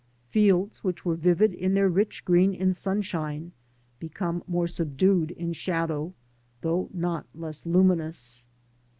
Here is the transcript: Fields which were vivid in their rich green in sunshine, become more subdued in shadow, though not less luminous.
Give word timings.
Fields 0.31 0.83
which 0.83 1.05
were 1.05 1.13
vivid 1.13 1.53
in 1.53 1.75
their 1.75 1.87
rich 1.87 2.25
green 2.25 2.55
in 2.55 2.73
sunshine, 2.73 3.51
become 3.99 4.43
more 4.47 4.65
subdued 4.65 5.29
in 5.29 5.53
shadow, 5.53 6.11
though 6.61 6.89
not 6.91 7.27
less 7.35 7.67
luminous. 7.67 8.43